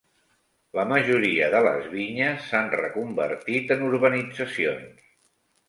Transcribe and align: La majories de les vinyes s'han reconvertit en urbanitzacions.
La 0.79 0.85
majories 0.91 1.51
de 1.57 1.61
les 1.67 1.85
vinyes 1.91 2.49
s'han 2.53 2.73
reconvertit 2.79 3.77
en 3.79 3.87
urbanitzacions. 3.93 5.09